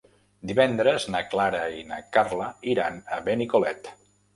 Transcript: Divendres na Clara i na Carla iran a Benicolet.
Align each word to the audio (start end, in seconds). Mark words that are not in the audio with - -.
Divendres 0.51 1.05
na 1.17 1.21
Clara 1.35 1.61
i 1.83 1.87
na 1.93 2.03
Carla 2.19 2.51
iran 2.77 3.01
a 3.19 3.25
Benicolet. 3.33 3.97